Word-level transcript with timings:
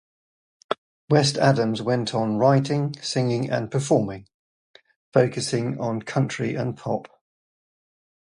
West 1.11 1.37
Adams 1.37 1.79
went 1.79 2.15
on 2.15 2.37
writing, 2.39 2.95
singing 3.03 3.51
and 3.51 3.69
performing, 3.69 4.27
focusing 5.13 5.79
on 5.79 6.01
country 6.01 6.55
and 6.55 6.75
pop. 6.75 7.07